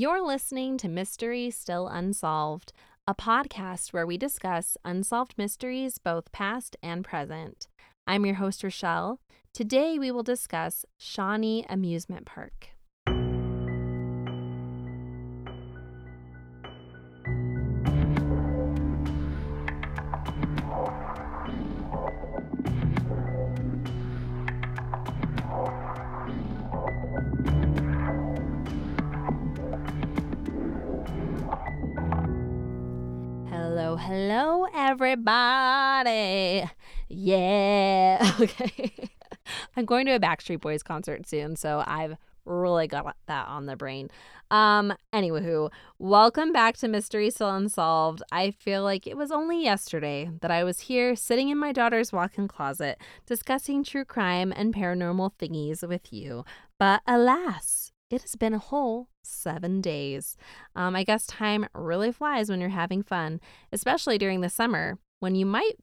You're 0.00 0.24
listening 0.24 0.78
to 0.78 0.88
Mystery 0.88 1.50
Still 1.50 1.88
Unsolved, 1.88 2.72
a 3.08 3.16
podcast 3.16 3.92
where 3.92 4.06
we 4.06 4.16
discuss 4.16 4.76
unsolved 4.84 5.34
mysteries, 5.36 5.98
both 5.98 6.30
past 6.30 6.76
and 6.84 7.04
present. 7.04 7.66
I'm 8.06 8.24
your 8.24 8.36
host, 8.36 8.62
Rochelle. 8.62 9.18
Today 9.52 9.98
we 9.98 10.12
will 10.12 10.22
discuss 10.22 10.84
Shawnee 10.98 11.66
Amusement 11.68 12.26
Park. 12.26 12.68
Everybody. 34.74 36.64
Yeah. 37.08 38.32
Okay. 38.40 39.10
I'm 39.76 39.86
going 39.86 40.04
to 40.06 40.12
a 40.12 40.20
Backstreet 40.20 40.60
Boys 40.60 40.82
concert 40.82 41.26
soon, 41.26 41.56
so 41.56 41.82
I've 41.86 42.16
really 42.44 42.86
got 42.86 43.16
that 43.26 43.48
on 43.48 43.66
the 43.66 43.76
brain. 43.76 44.10
Um, 44.50 44.94
anywho, 45.12 45.70
welcome 45.98 46.52
back 46.52 46.76
to 46.78 46.88
Mystery 46.88 47.30
Still 47.30 47.50
Unsolved. 47.50 48.22
I 48.32 48.50
feel 48.50 48.82
like 48.82 49.06
it 49.06 49.16
was 49.16 49.30
only 49.30 49.62
yesterday 49.62 50.30
that 50.40 50.50
I 50.50 50.64
was 50.64 50.80
here 50.80 51.14
sitting 51.14 51.50
in 51.50 51.58
my 51.58 51.72
daughter's 51.72 52.12
walk-in 52.12 52.48
closet 52.48 52.98
discussing 53.26 53.84
true 53.84 54.04
crime 54.04 54.52
and 54.56 54.74
paranormal 54.74 55.32
thingies 55.38 55.86
with 55.86 56.12
you. 56.12 56.44
But 56.78 57.02
alas, 57.06 57.92
it 58.10 58.22
has 58.22 58.36
been 58.36 58.54
a 58.54 58.58
whole 58.58 59.08
seven 59.22 59.80
days. 59.80 60.36
Um, 60.74 60.96
I 60.96 61.04
guess 61.04 61.26
time 61.26 61.66
really 61.74 62.12
flies 62.12 62.48
when 62.48 62.60
you're 62.60 62.70
having 62.70 63.02
fun, 63.02 63.40
especially 63.72 64.18
during 64.18 64.40
the 64.40 64.48
summer 64.48 64.98
when 65.20 65.34
you 65.34 65.44
might 65.46 65.74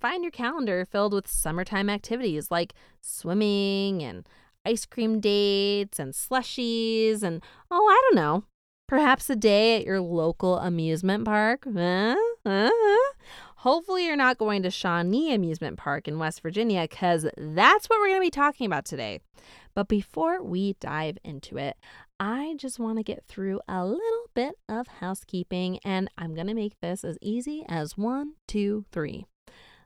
find 0.00 0.22
your 0.22 0.30
calendar 0.30 0.84
filled 0.84 1.12
with 1.12 1.28
summertime 1.28 1.90
activities 1.90 2.50
like 2.50 2.74
swimming 3.00 4.02
and 4.02 4.28
ice 4.64 4.84
cream 4.84 5.20
dates 5.20 5.98
and 5.98 6.12
slushies 6.14 7.22
and, 7.22 7.42
oh, 7.70 7.86
I 7.86 8.00
don't 8.04 8.16
know, 8.16 8.44
perhaps 8.86 9.28
a 9.28 9.36
day 9.36 9.76
at 9.76 9.84
your 9.84 10.00
local 10.00 10.58
amusement 10.58 11.24
park. 11.24 11.66
Hopefully, 13.56 14.04
you're 14.04 14.16
not 14.16 14.36
going 14.36 14.62
to 14.62 14.70
Shawnee 14.70 15.32
Amusement 15.32 15.78
Park 15.78 16.06
in 16.06 16.18
West 16.18 16.42
Virginia 16.42 16.82
because 16.82 17.26
that's 17.38 17.88
what 17.88 17.98
we're 17.98 18.08
going 18.08 18.20
to 18.20 18.26
be 18.26 18.30
talking 18.30 18.66
about 18.66 18.84
today. 18.84 19.20
But 19.74 19.88
before 19.88 20.42
we 20.42 20.74
dive 20.80 21.18
into 21.24 21.58
it, 21.58 21.76
I 22.20 22.54
just 22.56 22.78
want 22.78 22.98
to 22.98 23.02
get 23.02 23.24
through 23.24 23.60
a 23.68 23.84
little 23.84 24.30
bit 24.34 24.54
of 24.68 24.86
housekeeping, 24.86 25.80
and 25.84 26.08
I'm 26.16 26.34
going 26.34 26.46
to 26.46 26.54
make 26.54 26.80
this 26.80 27.04
as 27.04 27.18
easy 27.20 27.64
as 27.68 27.98
one, 27.98 28.34
two, 28.46 28.84
three. 28.92 29.26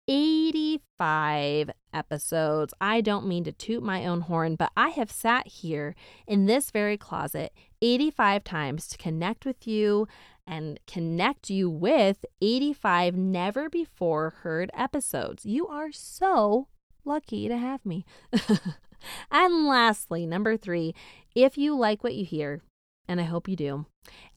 85 0.07 1.71
episodes. 1.93 2.73
I 2.79 3.01
don't 3.01 3.27
mean 3.27 3.43
to 3.43 3.51
toot 3.51 3.83
my 3.83 4.05
own 4.05 4.21
horn, 4.21 4.55
but 4.55 4.71
I 4.77 4.87
have 4.89 5.11
sat 5.11 5.47
here 5.47 5.95
in 6.25 6.45
this 6.45 6.71
very 6.71 6.97
closet 6.97 7.51
85 7.81 8.45
times 8.45 8.87
to 8.87 8.97
connect 8.97 9.45
with 9.45 9.67
you 9.67 10.07
and 10.47 10.79
connect 10.87 11.49
you 11.49 11.69
with 11.69 12.23
85 12.41 13.17
never 13.17 13.69
before 13.69 14.29
heard 14.41 14.71
episodes. 14.73 15.45
You 15.45 15.67
are 15.67 15.91
so 15.91 16.67
lucky 17.05 17.47
to 17.47 17.57
have 17.57 17.85
me. 17.85 18.05
and 19.31 19.67
lastly, 19.67 20.25
number 20.25 20.57
three, 20.57 20.93
if 21.35 21.57
you 21.57 21.75
like 21.75 22.03
what 22.03 22.15
you 22.15 22.25
hear, 22.25 22.61
and 23.07 23.19
I 23.19 23.23
hope 23.23 23.47
you 23.47 23.55
do, 23.55 23.85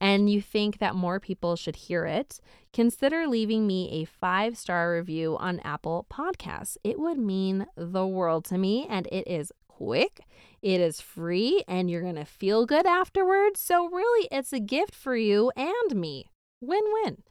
and 0.00 0.28
you 0.30 0.40
think 0.40 0.78
that 0.78 0.94
more 0.94 1.20
people 1.20 1.56
should 1.56 1.76
hear 1.76 2.06
it, 2.06 2.40
consider 2.72 3.26
leaving 3.26 3.66
me 3.66 4.02
a 4.02 4.04
five 4.04 4.56
star 4.56 4.92
review 4.94 5.36
on 5.38 5.60
Apple 5.60 6.06
Podcasts. 6.10 6.76
It 6.82 6.98
would 6.98 7.18
mean 7.18 7.66
the 7.76 8.06
world 8.06 8.44
to 8.46 8.58
me, 8.58 8.86
and 8.88 9.06
it 9.12 9.26
is 9.26 9.52
quick, 9.68 10.20
it 10.62 10.80
is 10.80 11.00
free, 11.00 11.62
and 11.68 11.90
you're 11.90 12.02
going 12.02 12.14
to 12.14 12.24
feel 12.24 12.66
good 12.66 12.86
afterwards. 12.86 13.60
So, 13.60 13.88
really, 13.88 14.28
it's 14.30 14.52
a 14.52 14.60
gift 14.60 14.94
for 14.94 15.16
you 15.16 15.50
and 15.56 15.94
me. 15.94 16.26
Win 16.60 16.82
win. 17.02 17.22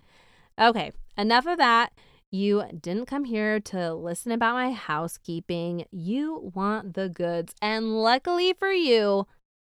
Okay, 0.60 0.92
enough 1.18 1.46
of 1.48 1.58
that. 1.58 1.94
You 2.34 2.64
didn't 2.82 3.06
come 3.06 3.26
here 3.26 3.60
to 3.60 3.94
listen 3.94 4.32
about 4.32 4.56
my 4.56 4.72
housekeeping. 4.72 5.86
You 5.92 6.52
want 6.56 6.96
the 6.96 7.08
goods. 7.08 7.54
And 7.62 8.02
luckily 8.02 8.54
for 8.54 8.72
you, 8.72 9.28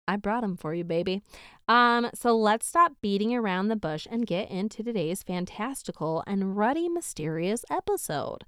I 0.09 0.17
brought 0.17 0.41
them 0.41 0.57
for 0.57 0.73
you, 0.73 0.83
baby. 0.83 1.21
Um, 1.69 2.09
so 2.15 2.35
let's 2.35 2.67
stop 2.67 2.93
beating 3.03 3.35
around 3.35 3.69
the 3.69 3.77
bush 3.77 4.07
and 4.11 4.27
get 4.27 4.51
into 4.51 4.83
today's 4.83 5.23
fantastical 5.23 6.25
and 6.27 6.57
ruddy 6.57 6.89
mysterious 6.89 7.67
episode. 7.71 8.47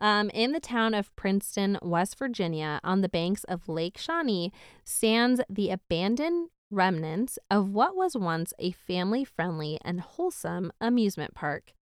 Um, 0.00 0.30
in 0.30 0.52
the 0.52 0.60
town 0.60 0.94
of 0.94 1.14
Princeton, 1.16 1.78
West 1.82 2.16
Virginia, 2.16 2.78
on 2.84 3.00
the 3.00 3.08
banks 3.08 3.42
of 3.42 3.68
Lake 3.68 3.98
Shawnee, 3.98 4.52
stands 4.84 5.40
the 5.50 5.70
abandoned 5.70 6.50
remnants 6.70 7.40
of 7.50 7.70
what 7.70 7.96
was 7.96 8.14
once 8.14 8.52
a 8.60 8.70
family 8.70 9.24
friendly 9.24 9.80
and 9.84 10.00
wholesome 10.00 10.70
amusement 10.80 11.34
park. 11.34 11.72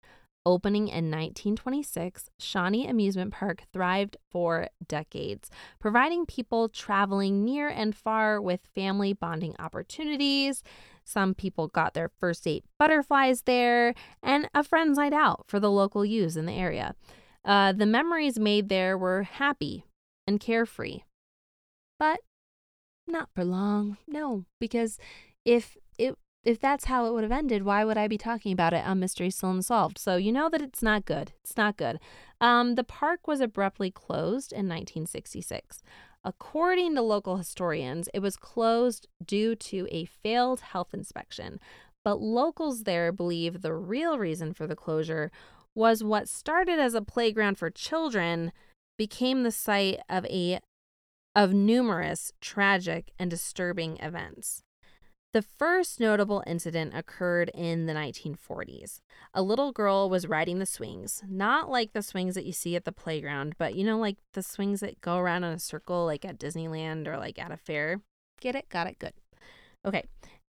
Opening 0.47 0.87
in 0.87 1.11
1926, 1.11 2.31
Shawnee 2.39 2.87
Amusement 2.87 3.33
Park 3.33 3.65
thrived 3.73 4.17
for 4.31 4.69
decades, 4.87 5.51
providing 5.81 6.25
people 6.25 6.69
traveling 6.69 7.45
near 7.45 7.69
and 7.69 7.97
far 7.97 8.41
with 8.41 8.61
family 8.73 9.12
bonding 9.12 9.57
opportunities. 9.59 10.62
Some 11.05 11.34
people 11.34 11.67
got 11.67 11.95
their 11.95 12.09
first 12.21 12.45
date 12.45 12.65
butterflies 12.79 13.43
there, 13.43 13.93
and 14.23 14.49
a 14.55 14.62
friend's 14.62 14.99
night 14.99 15.12
out 15.12 15.47
for 15.49 15.59
the 15.59 15.71
local 15.71 16.05
youths 16.05 16.37
in 16.37 16.47
the 16.47 16.53
area. 16.53 16.95
Uh, 17.45 17.73
the 17.73 17.84
memories 17.84 18.39
made 18.39 18.69
there 18.69 18.97
were 18.97 19.25
happy 19.25 19.84
and 20.28 20.39
carefree, 20.39 21.01
but 21.99 22.21
not 23.09 23.31
for 23.34 23.45
long. 23.45 23.97
No, 24.07 24.45
because 24.61 24.97
if 25.45 25.77
it 25.99 26.17
if 26.47 26.61
that's 26.61 26.84
how 26.84 27.07
it 27.07 27.12
would 27.12 27.25
have 27.25 27.33
ended, 27.33 27.65
why 27.65 27.84
would 27.84 27.99
I 27.99 28.07
be 28.07 28.17
talking 28.17 28.53
about 28.53 28.73
it 28.73 28.87
on 28.87 29.01
Mystery 29.01 29.31
Still 29.31 29.51
Unsolved? 29.51 29.99
So 29.99 30.15
you 30.15 30.31
know 30.31 30.49
that 30.49 30.62
it's 30.62 30.81
not 30.81 31.05
good. 31.05 31.33
It's 31.43 31.57
not 31.57 31.77
good. 31.77 31.99
Um, 32.41 32.77
the 32.77 32.84
park 32.84 33.27
was 33.27 33.41
abruptly 33.41 33.91
closed 33.91 34.53
in 34.53 34.69
1966. 34.69 35.83
According 36.23 36.95
to 36.95 37.03
local 37.03 37.37
historians, 37.37 38.09
it 38.15 38.21
was 38.21 38.37
closed 38.37 39.09
due 39.25 39.57
to 39.57 39.89
a 39.91 40.05
failed 40.05 40.61
health 40.61 40.95
inspection. 40.95 41.59
But 42.05 42.21
locals 42.21 42.84
there 42.84 43.11
believe 43.11 43.63
the 43.63 43.75
real 43.75 44.17
reason 44.17 44.53
for 44.55 44.69
the 44.69 44.77
closure 44.77 45.33
was 45.75 46.05
what 46.05 46.28
started 46.28 46.78
as 46.78 46.95
a 46.95 47.03
playground 47.03 47.59
for 47.59 47.71
children 47.71 48.53
became 48.97 49.43
the 49.43 49.51
site 49.51 49.99
of 50.09 50.25
a 50.27 50.61
of 51.34 51.53
numerous 51.53 52.33
tragic 52.41 53.11
and 53.19 53.28
disturbing 53.28 53.99
events. 53.99 54.63
The 55.37 55.43
first 55.43 56.01
notable 56.01 56.43
incident 56.47 56.95
occurred 56.97 57.51
in 57.53 57.85
the 57.85 57.93
1940s. 57.93 59.03
A 59.34 59.43
little 59.43 59.71
girl 59.71 60.09
was 60.09 60.27
riding 60.27 60.60
the 60.60 60.65
swings, 60.65 61.22
not 61.28 61.69
like 61.69 61.93
the 61.93 62.01
swings 62.01 62.37
that 62.37 62.47
you 62.47 62.55
see 62.55 62.75
at 62.75 62.87
the 62.87 62.91
playground, 62.91 63.55
but 63.59 63.75
you 63.75 63.84
know, 63.84 63.99
like 63.99 64.16
the 64.33 64.43
swings 64.43 64.81
that 64.81 65.03
go 65.03 65.19
around 65.19 65.45
in 65.45 65.53
a 65.53 65.59
circle, 65.59 66.07
like 66.07 66.25
at 66.25 66.39
Disneyland 66.39 67.07
or 67.07 67.19
like 67.19 67.39
at 67.39 67.53
a 67.53 67.59
fair. 67.59 68.01
Get 68.41 68.55
it? 68.55 68.71
Got 68.71 68.87
it? 68.87 68.99
Good. 68.99 69.13
Okay. 69.84 70.05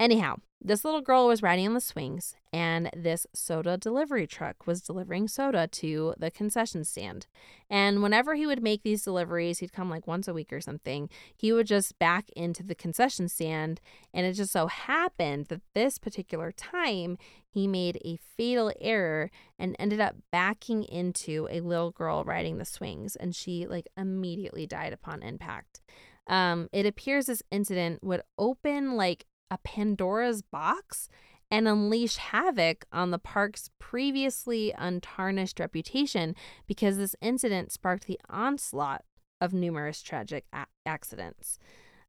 Anyhow, 0.02 0.36
this 0.64 0.86
little 0.86 1.02
girl 1.02 1.28
was 1.28 1.44
riding 1.44 1.68
on 1.68 1.74
the 1.74 1.82
swings, 1.82 2.36
and 2.54 2.90
this 2.96 3.28
soda 3.34 3.78
delivery 3.78 4.26
truck 4.26 4.66
was 4.66 4.82
delivering 4.82 5.28
soda 5.28 5.68
to 5.68 6.14
the 6.18 6.32
concession 6.32 6.86
stand. 6.86 7.28
And 7.70 8.02
whenever 8.02 8.36
he 8.36 8.46
would 8.46 8.64
make 8.64 8.84
these 8.84 9.04
deliveries, 9.04 9.60
he'd 9.60 9.74
come 9.74 9.90
like 9.90 10.08
once 10.08 10.28
a 10.28 10.34
week 10.34 10.54
or 10.54 10.62
something, 10.62 11.10
he 11.36 11.52
would 11.52 11.68
just 11.68 12.00
back 12.00 12.30
into 12.36 12.64
the 12.64 12.76
concession 12.76 13.28
stand. 13.28 13.82
And 14.14 14.26
it 14.26 14.34
just 14.34 14.54
so 14.54 14.68
happened 14.68 15.48
that 15.48 15.62
this 15.74 15.98
particular 15.98 16.52
time, 16.52 17.18
he 17.50 17.68
made 17.68 18.00
a 18.06 18.18
fatal 18.38 18.72
error 18.80 19.30
and 19.60 19.76
ended 19.80 20.00
up 20.00 20.16
backing 20.32 20.84
into 20.84 21.48
a 21.52 21.60
little 21.60 21.92
girl 21.92 22.24
riding 22.24 22.58
the 22.58 22.66
swings. 22.66 23.16
And 23.16 23.36
she 23.36 23.68
like 23.68 23.88
immediately 23.98 24.66
died 24.66 24.94
upon 24.94 25.24
impact. 25.24 25.82
Um, 26.28 26.70
it 26.72 26.86
appears 26.86 27.26
this 27.26 27.44
incident 27.52 28.02
would 28.02 28.22
open 28.38 28.96
like 28.96 29.26
a 29.54 29.60
Pandora's 29.60 30.42
box 30.42 31.08
and 31.52 31.68
unleash 31.68 32.18
havoc 32.18 32.86
on 32.92 33.12
the 33.12 33.20
park's 33.20 33.70
previously 33.78 34.74
untarnished 34.76 35.60
reputation 35.60 36.36
because 36.66 36.98
this 36.98 37.16
incident 37.22 37.72
sparked 37.72 38.08
the 38.08 38.20
onslaught 38.28 39.04
of 39.40 39.54
numerous 39.54 40.02
tragic 40.02 40.46
a- 40.52 40.66
accidents. 40.86 41.60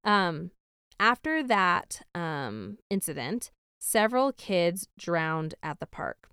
Um, 0.02 0.52
after 0.98 1.42
that 1.42 2.00
um, 2.14 2.78
incident, 2.88 3.50
several 3.78 4.32
kids 4.32 4.88
drowned 4.98 5.54
at 5.62 5.78
the 5.78 5.86
park. 5.86 6.30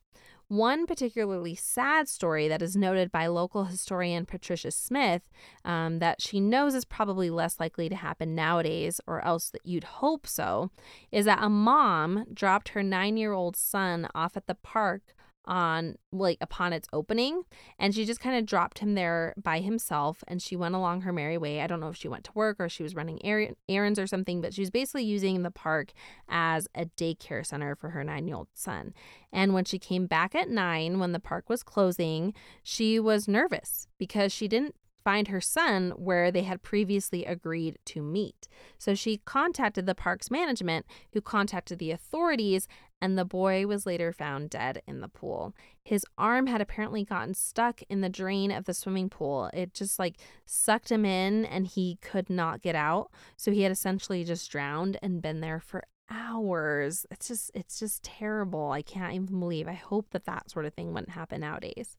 One 0.52 0.86
particularly 0.86 1.56
sad 1.56 2.10
story 2.10 2.50
that 2.50 2.62
is 2.62 2.76
noted 2.76 3.10
by 3.10 3.28
local 3.28 3.64
historian 3.64 4.26
Patricia 4.26 4.70
Smith 4.72 5.30
um, 5.64 6.00
that 6.00 6.22
she 6.22 6.42
knows 6.42 6.76
is 6.76 6.84
probably 6.84 7.30
less 7.30 7.58
likely 7.58 7.88
to 7.88 7.96
happen 7.96 8.36
nowadays, 8.36 9.00
or 9.08 9.24
else 9.24 9.50
that 9.52 9.66
you'd 9.66 9.86
hope 9.86 10.28
so, 10.28 10.70
is 11.10 11.24
that 11.24 11.42
a 11.42 11.48
mom 11.48 12.26
dropped 12.34 12.68
her 12.70 12.84
nine 12.84 13.16
year 13.16 13.32
old 13.32 13.56
son 13.56 14.10
off 14.14 14.36
at 14.36 14.48
the 14.48 14.56
park 14.56 15.16
on 15.46 15.96
like 16.12 16.38
upon 16.40 16.72
its 16.72 16.88
opening 16.94 17.44
and 17.80 17.96
she 17.96 18.06
just 18.06 18.20
kind 18.20 18.38
of 18.38 18.46
dropped 18.46 18.80
him 18.80 18.94
there 18.94 19.34
by 19.42 19.60
himself 19.60 20.24
and 20.28 20.42
she 20.42 20.56
went 20.56 20.76
along 20.76 21.02
her 21.02 21.12
merry 21.12 21.38
way. 21.38 21.62
I 21.62 21.68
don't 21.68 21.80
know 21.80 21.90
if 21.90 21.98
she 21.98 22.08
went 22.08 22.26
to 22.26 22.32
work 22.34 22.58
or 22.60 22.70
she 22.70 22.84
was 22.84 22.96
running 22.96 23.20
er- 23.26 23.56
errands 23.68 24.00
or 24.00 24.08
something, 24.08 24.42
but 24.42 24.54
she 24.54 24.62
was 24.62 24.70
basically 24.70 25.04
using 25.04 25.42
the 25.42 25.52
park 25.52 25.94
as 26.30 26.68
a 26.76 26.86
daycare 26.86 27.46
center 27.46 27.76
for 27.76 27.90
her 27.90 28.04
9-year-old 28.04 28.50
son. 28.54 28.94
And 29.34 29.54
when 29.54 29.66
she 29.66 29.80
came 29.80 30.06
back 30.06 30.36
at 30.36 30.50
9 30.50 31.00
when 31.00 31.12
the 31.12 31.20
park 31.20 31.50
was 31.50 31.64
closing, 31.64 32.34
she 32.62 33.00
was 33.00 33.28
nervous 33.28 33.88
because 33.98 34.32
she 34.32 34.48
didn't 34.48 34.76
find 35.04 35.28
her 35.30 35.42
son 35.42 35.92
where 35.96 36.32
they 36.32 36.44
had 36.44 36.62
previously 36.62 37.26
agreed 37.26 37.78
to 37.86 38.02
meet. 38.02 38.48
So 38.78 38.96
she 38.96 39.18
contacted 39.26 39.86
the 39.86 39.96
park's 39.96 40.32
management, 40.32 40.86
who 41.14 41.22
contacted 41.22 41.80
the 41.80 41.92
authorities, 41.92 42.68
and 43.02 43.18
the 43.18 43.26
boy 43.26 43.66
was 43.66 43.86
later 43.86 44.14
found 44.14 44.50
dead 44.50 44.82
in 44.88 45.02
the 45.02 45.08
pool. 45.08 45.56
His 45.84 46.06
arm 46.18 46.48
had 46.48 46.62
apparently 46.62 47.04
gotten 47.04 47.34
stuck 47.34 47.82
in 47.90 48.02
the 48.02 48.10
drain 48.10 48.52
of 48.52 48.66
the 48.66 48.74
swimming 48.74 49.10
pool. 49.10 49.50
It 49.54 49.74
just 49.74 49.98
like 49.98 50.18
sucked 50.46 50.92
him 50.92 51.04
in 51.04 51.46
and 51.46 51.66
he 51.66 51.98
could 52.02 52.30
not 52.30 52.62
get 52.62 52.76
out. 52.76 53.12
So 53.38 53.52
he 53.52 53.64
had 53.64 53.72
essentially 53.72 54.24
just 54.24 54.52
drowned 54.52 54.98
and 55.02 55.22
been 55.22 55.42
there 55.42 55.60
for 55.60 55.84
hours. 56.12 57.06
It's 57.10 57.28
just 57.28 57.52
it's 57.56 57.80
just 57.80 58.04
terrible. 58.04 58.72
I 58.72 58.82
can't 58.82 59.14
even 59.14 59.40
believe. 59.40 59.68
I 59.68 59.74
hope 59.74 60.12
that 60.12 60.26
that 60.26 60.52
sort 60.52 60.66
of 60.66 60.74
thing 60.74 60.94
wouldn't 60.94 61.12
happen 61.12 61.42
nowadays. 61.42 61.98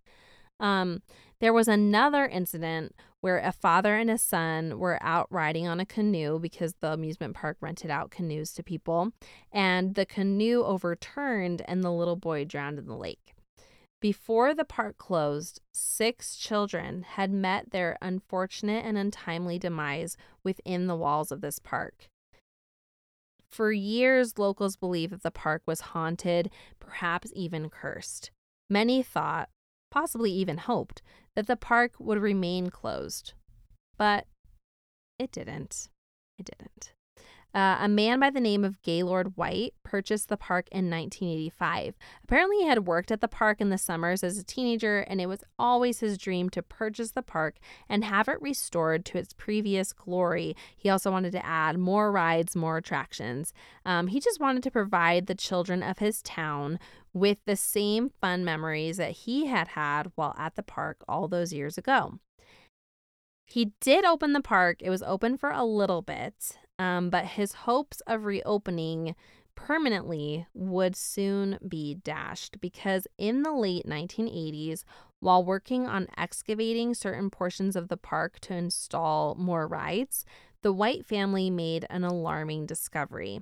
Um, 0.60 1.02
there 1.40 1.52
was 1.52 1.66
another 1.66 2.26
incident 2.26 2.94
where 3.22 3.38
a 3.38 3.52
father 3.52 3.94
and 3.94 4.10
a 4.10 4.18
son 4.18 4.78
were 4.78 4.98
out 5.00 5.28
riding 5.30 5.66
on 5.66 5.80
a 5.80 5.86
canoe 5.86 6.38
because 6.38 6.74
the 6.80 6.92
amusement 6.92 7.34
park 7.34 7.56
rented 7.60 7.90
out 7.90 8.10
canoes 8.10 8.52
to 8.52 8.62
people, 8.62 9.12
and 9.50 9.94
the 9.94 10.04
canoe 10.04 10.62
overturned 10.64 11.62
and 11.66 11.82
the 11.82 11.92
little 11.92 12.16
boy 12.16 12.44
drowned 12.44 12.78
in 12.78 12.86
the 12.86 12.96
lake. 12.96 13.32
Before 14.00 14.52
the 14.52 14.64
park 14.64 14.98
closed, 14.98 15.60
six 15.72 16.36
children 16.36 17.02
had 17.02 17.30
met 17.30 17.70
their 17.70 17.96
unfortunate 18.02 18.84
and 18.84 18.98
untimely 18.98 19.60
demise 19.60 20.16
within 20.42 20.88
the 20.88 20.96
walls 20.96 21.30
of 21.30 21.40
this 21.40 21.60
park. 21.60 22.08
For 23.48 23.70
years, 23.70 24.36
locals 24.36 24.74
believed 24.74 25.12
that 25.12 25.22
the 25.22 25.30
park 25.30 25.62
was 25.64 25.92
haunted, 25.92 26.50
perhaps 26.80 27.32
even 27.36 27.70
cursed. 27.70 28.32
Many 28.68 29.00
thought, 29.04 29.50
possibly 29.92 30.32
even 30.32 30.58
hoped, 30.58 31.02
that 31.36 31.46
the 31.46 31.56
park 31.56 31.92
would 31.98 32.18
remain 32.18 32.70
closed. 32.70 33.34
But 33.96 34.26
it 35.18 35.32
didn't. 35.32 35.88
It 36.38 36.46
didn't. 36.46 36.92
Uh, 37.54 37.76
a 37.80 37.88
man 37.88 38.18
by 38.18 38.30
the 38.30 38.40
name 38.40 38.64
of 38.64 38.80
Gaylord 38.82 39.36
White 39.36 39.74
purchased 39.82 40.30
the 40.30 40.38
park 40.38 40.68
in 40.72 40.88
1985. 40.88 41.94
Apparently, 42.24 42.56
he 42.58 42.66
had 42.66 42.86
worked 42.86 43.10
at 43.10 43.20
the 43.20 43.28
park 43.28 43.60
in 43.60 43.68
the 43.68 43.76
summers 43.76 44.24
as 44.24 44.38
a 44.38 44.44
teenager, 44.44 45.00
and 45.00 45.20
it 45.20 45.26
was 45.26 45.44
always 45.58 46.00
his 46.00 46.16
dream 46.16 46.48
to 46.50 46.62
purchase 46.62 47.10
the 47.10 47.22
park 47.22 47.56
and 47.90 48.04
have 48.04 48.26
it 48.26 48.40
restored 48.40 49.04
to 49.04 49.18
its 49.18 49.34
previous 49.34 49.92
glory. 49.92 50.56
He 50.76 50.88
also 50.88 51.10
wanted 51.10 51.32
to 51.32 51.44
add 51.44 51.78
more 51.78 52.10
rides, 52.10 52.56
more 52.56 52.78
attractions. 52.78 53.52
Um, 53.84 54.06
he 54.06 54.18
just 54.18 54.40
wanted 54.40 54.62
to 54.62 54.70
provide 54.70 55.26
the 55.26 55.34
children 55.34 55.82
of 55.82 55.98
his 55.98 56.22
town 56.22 56.78
with 57.12 57.38
the 57.44 57.56
same 57.56 58.10
fun 58.20 58.44
memories 58.44 58.96
that 58.96 59.12
he 59.12 59.46
had 59.46 59.68
had 59.68 60.12
while 60.14 60.34
at 60.38 60.54
the 60.56 60.62
park 60.62 61.04
all 61.08 61.28
those 61.28 61.52
years 61.52 61.76
ago. 61.76 62.18
He 63.46 63.72
did 63.80 64.04
open 64.04 64.32
the 64.32 64.40
park. 64.40 64.78
It 64.80 64.90
was 64.90 65.02
open 65.02 65.36
for 65.36 65.50
a 65.50 65.64
little 65.64 66.00
bit, 66.00 66.58
um, 66.78 67.10
but 67.10 67.26
his 67.26 67.52
hopes 67.52 68.00
of 68.06 68.24
reopening 68.24 69.14
permanently 69.54 70.46
would 70.54 70.96
soon 70.96 71.58
be 71.68 71.94
dashed 71.94 72.60
because 72.60 73.06
in 73.18 73.42
the 73.42 73.52
late 73.52 73.86
1980s, 73.86 74.84
while 75.20 75.44
working 75.44 75.86
on 75.86 76.08
excavating 76.16 76.94
certain 76.94 77.30
portions 77.30 77.76
of 77.76 77.88
the 77.88 77.96
park 77.96 78.40
to 78.40 78.54
install 78.54 79.34
more 79.34 79.68
rides, 79.68 80.24
the 80.62 80.72
White 80.72 81.04
family 81.04 81.50
made 81.50 81.86
an 81.90 82.04
alarming 82.04 82.66
discovery. 82.66 83.40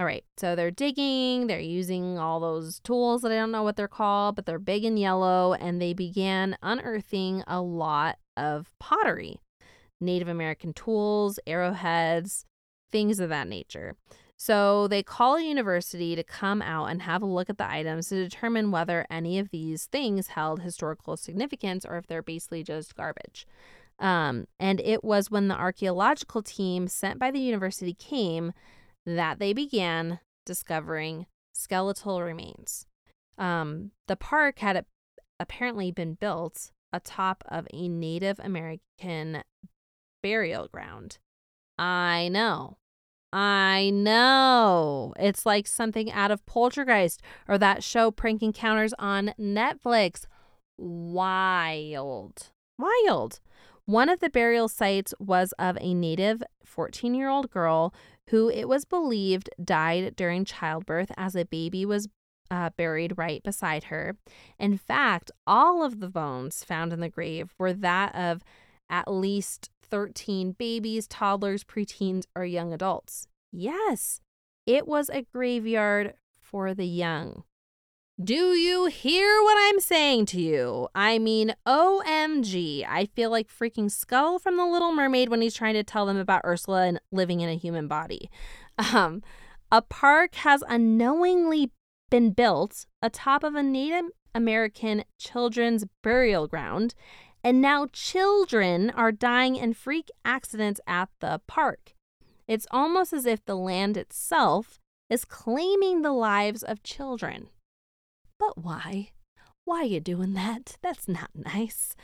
All 0.00 0.06
right, 0.06 0.24
so 0.38 0.56
they're 0.56 0.70
digging, 0.70 1.46
they're 1.46 1.60
using 1.60 2.18
all 2.18 2.40
those 2.40 2.80
tools 2.80 3.20
that 3.20 3.32
I 3.32 3.34
don't 3.34 3.52
know 3.52 3.62
what 3.62 3.76
they're 3.76 3.86
called, 3.86 4.34
but 4.34 4.46
they're 4.46 4.58
big 4.58 4.82
and 4.82 4.98
yellow, 4.98 5.52
and 5.52 5.78
they 5.78 5.92
began 5.92 6.56
unearthing 6.62 7.44
a 7.46 7.60
lot 7.60 8.16
of 8.34 8.72
pottery, 8.78 9.42
Native 10.00 10.26
American 10.26 10.72
tools, 10.72 11.38
arrowheads, 11.46 12.46
things 12.90 13.20
of 13.20 13.28
that 13.28 13.46
nature. 13.46 13.94
So 14.38 14.88
they 14.88 15.02
call 15.02 15.36
a 15.36 15.42
university 15.42 16.16
to 16.16 16.24
come 16.24 16.62
out 16.62 16.86
and 16.86 17.02
have 17.02 17.20
a 17.20 17.26
look 17.26 17.50
at 17.50 17.58
the 17.58 17.70
items 17.70 18.08
to 18.08 18.14
determine 18.14 18.70
whether 18.70 19.06
any 19.10 19.38
of 19.38 19.50
these 19.50 19.84
things 19.84 20.28
held 20.28 20.62
historical 20.62 21.18
significance 21.18 21.84
or 21.84 21.98
if 21.98 22.06
they're 22.06 22.22
basically 22.22 22.62
just 22.62 22.96
garbage. 22.96 23.46
Um, 23.98 24.46
and 24.58 24.80
it 24.80 25.04
was 25.04 25.30
when 25.30 25.48
the 25.48 25.56
archaeological 25.56 26.40
team 26.40 26.88
sent 26.88 27.18
by 27.18 27.30
the 27.30 27.38
university 27.38 27.92
came 27.92 28.54
that 29.06 29.38
they 29.38 29.52
began 29.52 30.20
discovering 30.44 31.26
skeletal 31.52 32.22
remains. 32.22 32.86
Um, 33.38 33.92
the 34.06 34.16
park 34.16 34.58
had 34.58 34.84
apparently 35.38 35.90
been 35.90 36.14
built 36.14 36.72
atop 36.92 37.44
of 37.48 37.66
a 37.72 37.88
Native 37.88 38.38
American 38.42 39.42
burial 40.22 40.68
ground. 40.68 41.18
I 41.78 42.28
know. 42.28 42.76
I 43.32 43.90
know. 43.90 45.14
It's 45.18 45.46
like 45.46 45.66
something 45.66 46.10
out 46.10 46.30
of 46.30 46.44
Poltergeist 46.46 47.22
or 47.48 47.58
that 47.58 47.84
show 47.84 48.10
Prank 48.10 48.42
Encounters 48.42 48.92
on 48.98 49.32
Netflix. 49.40 50.26
Wild. 50.76 52.48
Wild. 52.78 53.40
One 53.86 54.08
of 54.08 54.20
the 54.20 54.30
burial 54.30 54.68
sites 54.68 55.14
was 55.18 55.52
of 55.58 55.78
a 55.80 55.94
native 55.94 56.42
14 56.64 57.14
year 57.14 57.28
old 57.28 57.50
girl 57.50 57.94
who 58.30 58.48
it 58.48 58.68
was 58.68 58.84
believed 58.84 59.50
died 59.62 60.14
during 60.16 60.44
childbirth 60.44 61.10
as 61.16 61.34
a 61.34 61.44
baby 61.44 61.84
was 61.84 62.08
uh, 62.50 62.70
buried 62.76 63.16
right 63.16 63.42
beside 63.42 63.84
her. 63.84 64.16
In 64.58 64.76
fact, 64.76 65.30
all 65.46 65.84
of 65.84 66.00
the 66.00 66.08
bones 66.08 66.64
found 66.64 66.92
in 66.92 67.00
the 67.00 67.08
grave 67.08 67.54
were 67.58 67.72
that 67.72 68.14
of 68.14 68.42
at 68.88 69.10
least 69.10 69.70
13 69.82 70.52
babies, 70.52 71.06
toddlers, 71.06 71.64
preteens, 71.64 72.24
or 72.34 72.44
young 72.44 72.72
adults. 72.72 73.26
Yes, 73.52 74.20
it 74.66 74.86
was 74.86 75.10
a 75.10 75.26
graveyard 75.32 76.14
for 76.40 76.74
the 76.74 76.86
young. 76.86 77.44
Do 78.22 78.34
you 78.34 78.84
hear 78.86 79.42
what 79.42 79.56
I'm 79.58 79.80
saying 79.80 80.26
to 80.26 80.40
you? 80.40 80.88
I 80.94 81.18
mean, 81.18 81.54
OMG. 81.66 82.84
I 82.86 83.06
feel 83.06 83.30
like 83.30 83.48
freaking 83.48 83.90
Scuttle 83.90 84.38
from 84.38 84.58
The 84.58 84.66
Little 84.66 84.92
Mermaid 84.92 85.30
when 85.30 85.40
he's 85.40 85.54
trying 85.54 85.72
to 85.72 85.82
tell 85.82 86.04
them 86.04 86.18
about 86.18 86.44
Ursula 86.44 86.82
and 86.82 87.00
living 87.10 87.40
in 87.40 87.48
a 87.48 87.56
human 87.56 87.88
body. 87.88 88.30
Um, 88.94 89.22
a 89.70 89.82
park 89.82 90.36
has 90.36 90.64
unknowingly 90.66 91.70
been 92.08 92.30
built 92.30 92.86
atop 93.02 93.44
of 93.44 93.54
a 93.54 93.62
Native 93.62 94.06
American 94.34 95.04
children's 95.18 95.84
burial 96.02 96.48
ground, 96.48 96.94
and 97.44 97.60
now 97.60 97.88
children 97.92 98.88
are 98.90 99.12
dying 99.12 99.56
in 99.56 99.74
freak 99.74 100.08
accidents 100.24 100.80
at 100.86 101.10
the 101.20 101.42
park. 101.46 101.94
It's 102.48 102.66
almost 102.70 103.12
as 103.12 103.26
if 103.26 103.44
the 103.44 103.54
land 103.54 103.98
itself 103.98 104.78
is 105.10 105.26
claiming 105.26 106.00
the 106.00 106.12
lives 106.12 106.62
of 106.62 106.82
children. 106.82 107.48
But 108.40 108.58
why? 108.58 109.10
Why 109.64 109.82
you 109.82 110.00
doing 110.00 110.32
that? 110.32 110.78
That's 110.82 111.06
not 111.06 111.30
nice. 111.34 111.94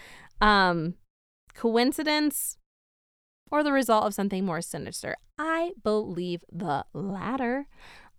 Um, 0.41 0.95
coincidence 1.55 2.59
or 3.51 3.63
the 3.63 3.73
result 3.73 4.05
of 4.05 4.15
something 4.15 4.45
more 4.45 4.61
sinister? 4.61 5.17
I 5.39 5.73
believe 5.83 6.45
the 6.53 6.85
latter. 6.93 7.67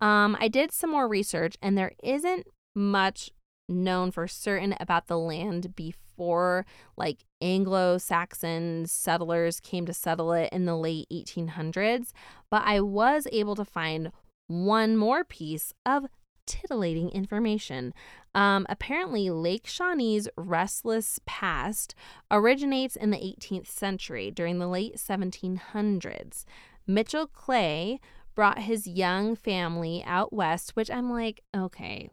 Um, 0.00 0.36
I 0.40 0.48
did 0.48 0.72
some 0.72 0.90
more 0.90 1.08
research, 1.08 1.56
and 1.62 1.78
there 1.78 1.92
isn't 2.02 2.46
much 2.74 3.30
known 3.68 4.10
for 4.10 4.26
certain 4.26 4.74
about 4.80 5.06
the 5.06 5.18
land 5.18 5.76
before 5.76 6.64
like 6.96 7.24
Anglo 7.40 7.98
Saxon 7.98 8.86
settlers 8.86 9.60
came 9.60 9.86
to 9.86 9.92
settle 9.92 10.32
it 10.32 10.48
in 10.52 10.64
the 10.64 10.76
late 10.76 11.06
1800s. 11.12 12.10
But 12.50 12.62
I 12.64 12.80
was 12.80 13.28
able 13.30 13.54
to 13.54 13.64
find 13.64 14.10
one 14.48 14.96
more 14.96 15.22
piece 15.22 15.72
of 15.86 16.06
titillating 16.48 17.10
information. 17.10 17.94
Um, 18.34 18.66
apparently, 18.68 19.30
Lake 19.30 19.66
Shawnee's 19.66 20.28
restless 20.36 21.20
past 21.26 21.94
originates 22.30 22.96
in 22.96 23.10
the 23.10 23.18
18th 23.18 23.68
century 23.68 24.32
during 24.32 24.58
the 24.58 24.66
late 24.66 24.96
1700s. 24.96 26.44
Mitchell 26.86 27.26
Clay 27.26 28.00
brought 28.34 28.60
his 28.60 28.86
young 28.86 29.36
family 29.36 30.02
out 30.06 30.32
west, 30.32 30.74
which 30.74 30.90
I'm 30.90 31.10
like, 31.10 31.42
okay, 31.54 32.08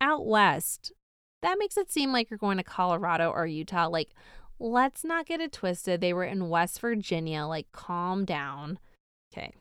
out 0.00 0.24
west. 0.24 0.92
That 1.42 1.58
makes 1.58 1.76
it 1.76 1.90
seem 1.90 2.12
like 2.12 2.30
you're 2.30 2.38
going 2.38 2.58
to 2.58 2.62
Colorado 2.62 3.30
or 3.30 3.46
Utah. 3.46 3.88
Like, 3.88 4.14
let's 4.58 5.04
not 5.04 5.26
get 5.26 5.40
it 5.40 5.52
twisted. 5.52 6.00
They 6.00 6.12
were 6.12 6.24
in 6.24 6.48
West 6.48 6.80
Virginia. 6.80 7.44
Like, 7.44 7.72
calm 7.72 8.24
down. 8.24 8.78
Okay. 9.32 9.52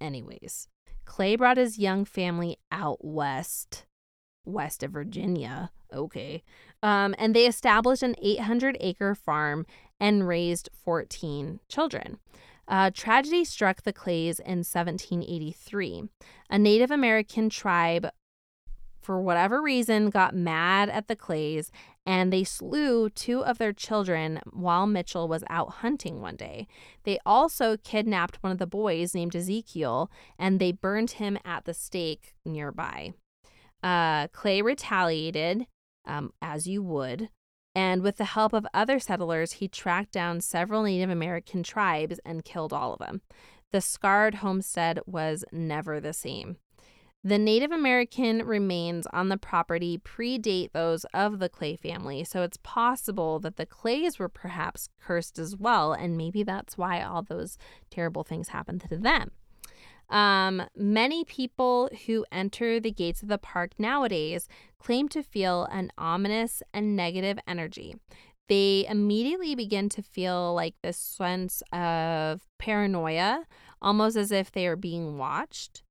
Anyways, 0.00 0.68
Clay 1.12 1.36
brought 1.36 1.58
his 1.58 1.78
young 1.78 2.06
family 2.06 2.56
out 2.70 3.04
west, 3.04 3.84
west 4.46 4.82
of 4.82 4.92
Virginia. 4.92 5.70
Okay. 5.92 6.42
Um, 6.82 7.14
and 7.18 7.36
they 7.36 7.46
established 7.46 8.02
an 8.02 8.16
800 8.22 8.78
acre 8.80 9.14
farm 9.14 9.66
and 10.00 10.26
raised 10.26 10.70
14 10.72 11.60
children. 11.68 12.18
Uh, 12.66 12.90
tragedy 12.94 13.44
struck 13.44 13.82
the 13.82 13.92
Clays 13.92 14.38
in 14.38 14.60
1783. 14.64 16.04
A 16.48 16.58
Native 16.58 16.90
American 16.90 17.50
tribe, 17.50 18.08
for 19.02 19.20
whatever 19.20 19.60
reason, 19.60 20.08
got 20.08 20.34
mad 20.34 20.88
at 20.88 21.08
the 21.08 21.16
Clays 21.16 21.70
and 22.04 22.32
they 22.32 22.44
slew 22.44 23.08
two 23.08 23.44
of 23.44 23.58
their 23.58 23.72
children 23.72 24.40
while 24.50 24.86
Mitchell 24.86 25.28
was 25.28 25.44
out 25.48 25.70
hunting 25.74 26.20
one 26.20 26.36
day. 26.36 26.66
They 27.04 27.18
also 27.24 27.76
kidnapped 27.76 28.42
one 28.42 28.52
of 28.52 28.58
the 28.58 28.66
boys 28.66 29.14
named 29.14 29.36
Ezekiel 29.36 30.10
and 30.38 30.58
they 30.58 30.72
burned 30.72 31.12
him 31.12 31.38
at 31.44 31.64
the 31.64 31.74
stake 31.74 32.34
nearby. 32.44 33.14
Uh, 33.82 34.28
Clay 34.28 34.62
retaliated, 34.62 35.66
um, 36.06 36.32
as 36.40 36.66
you 36.66 36.82
would, 36.82 37.28
and 37.74 38.02
with 38.02 38.16
the 38.16 38.24
help 38.24 38.52
of 38.52 38.66
other 38.74 38.98
settlers, 38.98 39.52
he 39.52 39.68
tracked 39.68 40.12
down 40.12 40.40
several 40.40 40.82
Native 40.82 41.10
American 41.10 41.62
tribes 41.62 42.20
and 42.24 42.44
killed 42.44 42.72
all 42.72 42.92
of 42.92 42.98
them. 42.98 43.22
The 43.70 43.80
scarred 43.80 44.36
homestead 44.36 45.00
was 45.06 45.44
never 45.50 45.98
the 45.98 46.12
same. 46.12 46.58
The 47.24 47.38
Native 47.38 47.70
American 47.70 48.44
remains 48.44 49.06
on 49.12 49.28
the 49.28 49.36
property 49.36 49.96
predate 49.96 50.72
those 50.72 51.04
of 51.14 51.38
the 51.38 51.48
Clay 51.48 51.76
family, 51.76 52.24
so 52.24 52.42
it's 52.42 52.58
possible 52.64 53.38
that 53.40 53.56
the 53.56 53.66
Clays 53.66 54.18
were 54.18 54.28
perhaps 54.28 54.88
cursed 55.00 55.38
as 55.38 55.56
well, 55.56 55.92
and 55.92 56.16
maybe 56.16 56.42
that's 56.42 56.76
why 56.76 57.00
all 57.00 57.22
those 57.22 57.58
terrible 57.90 58.24
things 58.24 58.48
happened 58.48 58.80
to 58.88 58.96
them. 58.96 59.30
Um, 60.10 60.64
many 60.76 61.24
people 61.24 61.90
who 62.06 62.26
enter 62.32 62.80
the 62.80 62.90
gates 62.90 63.22
of 63.22 63.28
the 63.28 63.38
park 63.38 63.70
nowadays 63.78 64.48
claim 64.80 65.08
to 65.10 65.22
feel 65.22 65.64
an 65.70 65.92
ominous 65.96 66.60
and 66.74 66.96
negative 66.96 67.38
energy. 67.46 67.94
They 68.48 68.84
immediately 68.88 69.54
begin 69.54 69.88
to 69.90 70.02
feel 70.02 70.54
like 70.54 70.74
this 70.82 70.98
sense 70.98 71.62
of 71.72 72.42
paranoia, 72.58 73.46
almost 73.80 74.16
as 74.16 74.32
if 74.32 74.50
they 74.50 74.66
are 74.66 74.76
being 74.76 75.16
watched. 75.18 75.84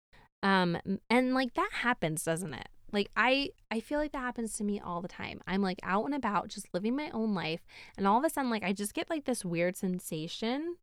Um, 0.43 0.77
and 1.10 1.33
like 1.33 1.53
that 1.53 1.69
happens, 1.71 2.24
doesn't 2.24 2.53
it? 2.53 2.69
Like 2.91 3.10
I 3.15 3.51
I 3.69 3.79
feel 3.79 4.00
like 4.00 4.12
that 4.12 4.19
happens 4.19 4.57
to 4.57 4.63
me 4.63 4.79
all 4.79 5.01
the 5.01 5.07
time. 5.07 5.41
I'm 5.48 5.62
like 5.62 5.79
out 5.83 6.05
and 6.05 6.13
about 6.13 6.50
just 6.50 6.67
living 6.74 6.95
my 6.95 7.10
own 7.12 7.33
life 7.33 7.62
and 7.98 8.07
all 8.07 8.17
of 8.17 8.25
a 8.25 8.29
sudden 8.29 8.50
like 8.51 8.63
I 8.63 8.74
just 8.74 8.93
get 8.93 9.10
like 9.10 9.25
this 9.25 9.45
weird 9.45 9.77
sensation 9.77 10.75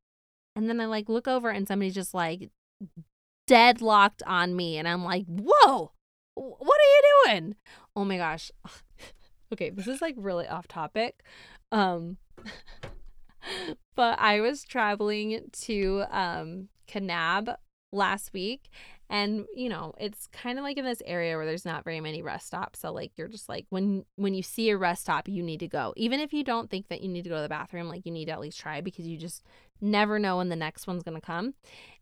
and 0.57 0.69
then 0.69 0.81
I 0.81 0.87
like 0.87 1.09
look 1.09 1.29
over 1.29 1.50
and 1.50 1.69
somebody's 1.69 1.95
just 1.95 2.15
like 2.15 2.50
deadlocked 3.47 4.23
on 4.27 4.57
me 4.57 4.79
and 4.79 4.88
I'm 4.88 5.05
like, 5.05 5.27
"Whoa! 5.27 5.93
What 6.35 6.81
are 6.81 6.91
you 6.91 7.03
doing?" 7.27 7.57
Oh 7.95 8.05
my 8.05 8.17
gosh. 8.17 8.50
okay, 9.53 9.71
this 9.71 9.87
is 9.87 10.00
like 10.00 10.15
really 10.17 10.47
off 10.47 10.69
topic. 10.69 11.23
Um 11.73 12.17
but 13.97 14.19
I 14.19 14.41
was 14.41 14.65
traveling 14.65 15.50
to 15.62 16.05
um 16.11 16.69
Kanab 16.88 17.55
last 17.93 18.33
week 18.33 18.71
and 19.11 19.47
you 19.55 19.69
know 19.69 19.95
it's 19.99 20.27
kind 20.29 20.59
of 20.59 20.62
like 20.62 20.77
in 20.77 20.85
this 20.85 21.03
area 21.07 21.37
where 21.37 21.47
there's 21.47 21.65
not 21.65 21.85
very 21.85 22.00
many 22.00 22.23
rest 22.23 22.47
stops 22.47 22.81
so 22.81 22.93
like 22.93 23.12
you're 23.17 23.29
just 23.29 23.49
like 23.49 23.67
when 23.71 24.05
when 24.17 24.35
you 24.35 24.43
see 24.43 24.71
a 24.71 24.77
rest 24.77 25.03
stop 25.03 25.29
you 25.29 25.43
need 25.43 25.61
to 25.61 25.69
go. 25.69 25.93
Even 25.97 26.21
if 26.21 26.33
you 26.33 26.45
don't 26.45 26.71
think 26.71 26.88
that 26.88 27.00
you 27.00 27.09
need 27.09 27.23
to 27.23 27.31
go 27.31 27.37
to 27.37 27.43
the 27.43 27.49
bathroom 27.49 27.88
like 27.88 28.05
you 28.05 28.12
need 28.12 28.27
to 28.27 28.33
at 28.33 28.41
least 28.41 28.59
try 28.59 28.81
because 28.81 29.07
you 29.07 29.17
just 29.17 29.43
never 29.81 30.19
know 30.19 30.38
when 30.38 30.49
the 30.49 30.57
next 30.57 30.87
one's 30.87 31.03
going 31.03 31.19
to 31.19 31.27
come. 31.27 31.55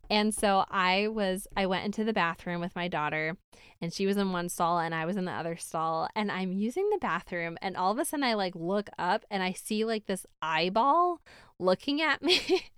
And 0.09 0.33
so 0.33 0.63
i 0.69 1.07
was 1.09 1.47
i 1.57 1.65
went 1.65 1.83
into 1.83 2.05
the 2.05 2.13
bathroom 2.13 2.61
with 2.61 2.75
my 2.75 2.87
daughter 2.87 3.35
and 3.81 3.93
she 3.93 4.05
was 4.05 4.15
in 4.15 4.31
one 4.31 4.47
stall 4.47 4.79
and 4.79 4.95
i 4.95 5.05
was 5.05 5.17
in 5.17 5.25
the 5.25 5.31
other 5.31 5.57
stall 5.57 6.07
and 6.15 6.31
i'm 6.31 6.53
using 6.53 6.89
the 6.89 6.97
bathroom 6.97 7.57
and 7.61 7.75
all 7.75 7.91
of 7.91 7.99
a 7.99 8.05
sudden 8.05 8.23
i 8.23 8.33
like 8.33 8.55
look 8.55 8.89
up 8.97 9.25
and 9.29 9.43
i 9.43 9.51
see 9.51 9.83
like 9.83 10.05
this 10.05 10.25
eyeball 10.41 11.21
looking 11.59 12.01
at 12.01 12.21
me 12.23 12.71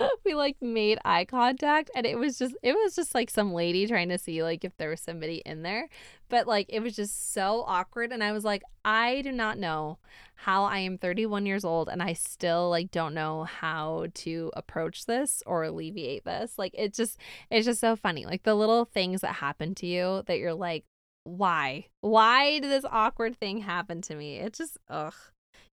we 0.24 0.34
like 0.34 0.56
made 0.60 0.98
eye 1.04 1.24
contact 1.24 1.90
and 1.94 2.06
it 2.06 2.18
was 2.18 2.38
just 2.38 2.54
it 2.62 2.74
was 2.74 2.94
just 2.94 3.14
like 3.14 3.30
some 3.30 3.52
lady 3.52 3.86
trying 3.86 4.08
to 4.08 4.18
see 4.18 4.42
like 4.42 4.64
if 4.64 4.76
there 4.76 4.90
was 4.90 5.00
somebody 5.00 5.42
in 5.44 5.62
there 5.62 5.88
but 6.28 6.46
like 6.46 6.66
it 6.68 6.80
was 6.80 6.94
just 6.96 7.32
so 7.32 7.64
awkward 7.66 8.12
and 8.12 8.22
i 8.22 8.32
was 8.32 8.44
like 8.44 8.62
i 8.84 9.20
do 9.22 9.32
not 9.32 9.58
know 9.58 9.98
how 10.36 10.64
i 10.64 10.78
am 10.78 10.98
31 10.98 11.46
years 11.46 11.64
old 11.64 11.88
and 11.88 12.02
i 12.02 12.12
still 12.12 12.70
like 12.70 12.90
don't 12.90 13.14
know 13.14 13.44
how 13.44 14.06
to 14.14 14.50
approach 14.54 15.06
this 15.06 15.42
or 15.46 15.64
alleviate 15.64 16.24
this 16.24 16.54
like 16.58 16.74
it 16.74 16.94
just 16.94 17.18
it's 17.50 17.66
just 17.66 17.80
so 17.80 17.96
funny 17.96 18.24
like 18.24 18.42
the 18.42 18.54
little 18.54 18.84
things 18.84 19.20
that 19.20 19.34
happen 19.34 19.74
to 19.74 19.86
you 19.86 20.22
that 20.26 20.38
you're 20.38 20.54
like 20.54 20.84
why? 21.24 21.86
Why 22.00 22.58
did 22.58 22.68
this 22.68 22.84
awkward 22.90 23.38
thing 23.38 23.58
happen 23.58 24.02
to 24.02 24.16
me? 24.16 24.38
It 24.38 24.54
just 24.54 24.76
ugh 24.88 25.14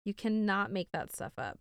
you 0.08 0.14
cannot 0.14 0.72
make 0.72 0.90
that 0.92 1.12
stuff 1.12 1.32
up 1.38 1.58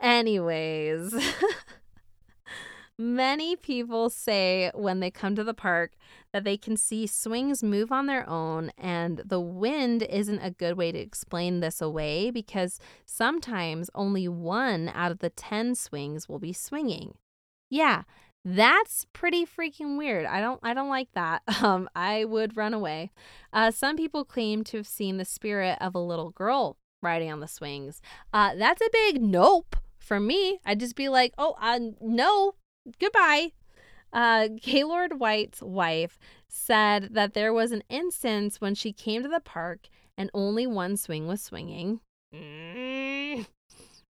Anyways, 0.00 1.14
many 2.98 3.56
people 3.56 4.10
say 4.10 4.70
when 4.74 5.00
they 5.00 5.10
come 5.10 5.34
to 5.36 5.44
the 5.44 5.54
park 5.54 5.92
that 6.32 6.44
they 6.44 6.56
can 6.56 6.76
see 6.76 7.06
swings 7.06 7.62
move 7.62 7.90
on 7.90 8.06
their 8.06 8.28
own, 8.28 8.70
and 8.76 9.22
the 9.24 9.40
wind 9.40 10.02
isn't 10.02 10.40
a 10.40 10.50
good 10.50 10.76
way 10.76 10.92
to 10.92 10.98
explain 10.98 11.60
this 11.60 11.80
away 11.80 12.30
because 12.30 12.78
sometimes 13.04 13.90
only 13.94 14.28
one 14.28 14.90
out 14.94 15.10
of 15.10 15.20
the 15.20 15.30
10 15.30 15.74
swings 15.74 16.28
will 16.28 16.38
be 16.38 16.52
swinging. 16.52 17.14
Yeah, 17.70 18.02
that's 18.44 19.06
pretty 19.12 19.44
freaking 19.44 19.98
weird. 19.98 20.24
I 20.24 20.40
don't 20.40 20.60
I 20.62 20.72
don't 20.72 20.88
like 20.88 21.08
that. 21.14 21.42
Um 21.62 21.88
I 21.96 22.24
would 22.24 22.56
run 22.56 22.74
away. 22.74 23.10
Uh 23.52 23.70
some 23.72 23.96
people 23.96 24.24
claim 24.24 24.62
to 24.64 24.76
have 24.76 24.86
seen 24.86 25.16
the 25.16 25.24
spirit 25.24 25.78
of 25.80 25.94
a 25.94 25.98
little 25.98 26.30
girl 26.30 26.76
riding 27.02 27.32
on 27.32 27.40
the 27.40 27.48
swings. 27.48 28.00
Uh 28.32 28.54
that's 28.54 28.80
a 28.82 28.90
big 28.92 29.20
nope 29.20 29.74
for 30.06 30.20
me, 30.20 30.60
I'd 30.64 30.80
just 30.80 30.96
be 30.96 31.08
like, 31.08 31.34
oh, 31.36 31.56
uh, 31.60 31.80
no, 32.00 32.54
goodbye. 33.00 33.52
Uh, 34.12 34.48
Gaylord 34.62 35.18
White's 35.18 35.60
wife 35.60 36.18
said 36.48 37.10
that 37.12 37.34
there 37.34 37.52
was 37.52 37.72
an 37.72 37.82
instance 37.88 38.60
when 38.60 38.74
she 38.74 38.92
came 38.92 39.22
to 39.22 39.28
the 39.28 39.40
park 39.40 39.88
and 40.16 40.30
only 40.32 40.66
one 40.66 40.96
swing 40.96 41.26
was 41.26 41.42
swinging. 41.42 42.00
Mm. 42.34 43.46